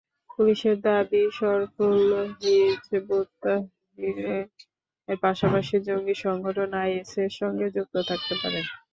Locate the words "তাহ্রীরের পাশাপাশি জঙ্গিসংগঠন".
3.43-6.71